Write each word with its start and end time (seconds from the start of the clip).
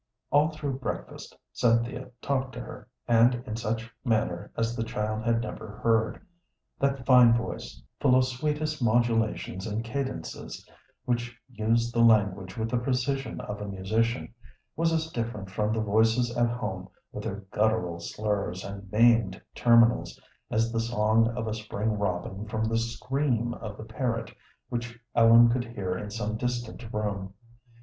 All 0.31 0.49
through 0.49 0.79
breakfast 0.79 1.37
Cynthia 1.53 2.09
talked 2.23 2.53
to 2.53 2.59
her, 2.59 2.87
and 3.07 3.35
in 3.45 3.55
such 3.55 3.93
manner 4.03 4.51
as 4.57 4.75
the 4.75 4.81
child 4.83 5.21
had 5.23 5.41
never 5.41 5.77
heard. 5.83 6.19
That 6.79 7.05
fine 7.05 7.37
voice, 7.37 7.79
full 7.99 8.15
of 8.15 8.23
sweetest 8.25 8.81
modulations 8.81 9.67
and 9.67 9.83
cadences, 9.83 10.67
which 11.05 11.37
used 11.47 11.93
the 11.93 12.01
language 12.01 12.57
with 12.57 12.71
the 12.71 12.79
precision 12.79 13.41
of 13.41 13.61
a 13.61 13.67
musician, 13.67 14.33
was 14.75 14.91
as 14.91 15.11
different 15.11 15.51
from 15.51 15.71
the 15.71 15.81
voices 15.81 16.35
at 16.35 16.49
home 16.49 16.89
with 17.11 17.25
their 17.25 17.41
guttural 17.51 17.99
slurs 17.99 18.63
and 18.65 18.91
maimed 18.91 19.39
terminals 19.53 20.19
as 20.49 20.71
the 20.71 20.79
song 20.79 21.27
of 21.37 21.45
a 21.45 21.53
spring 21.53 21.91
robin 21.91 22.47
from 22.47 22.63
the 22.63 22.79
scream 22.79 23.53
of 23.53 23.77
the 23.77 23.83
parrot 23.85 24.33
which 24.67 24.97
Ellen 25.13 25.49
could 25.49 25.65
hear 25.65 25.95
in 25.95 26.09
some 26.09 26.37
distant 26.37 26.91
room. 26.91 27.35